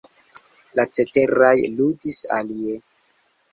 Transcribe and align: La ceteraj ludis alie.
La 0.79 0.85
ceteraj 0.97 1.53
ludis 1.77 2.19
alie. 2.41 2.83